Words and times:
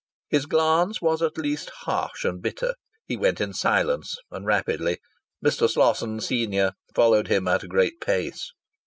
His 0.29 0.47
glance 0.47 0.99
was 0.99 1.21
at 1.21 1.37
least 1.37 1.69
harsh 1.81 2.25
and 2.25 2.41
bitter. 2.41 2.73
He 3.05 3.15
went 3.15 3.39
in 3.39 3.53
silence, 3.53 4.17
and 4.31 4.47
rapidly. 4.47 4.97
Mr. 5.45 5.69
Slosson, 5.69 6.19
senior, 6.21 6.71
followed 6.95 7.27
him 7.27 7.47
at 7.47 7.61
a 7.61 7.67
great 7.67 8.01
pace. 8.01 8.51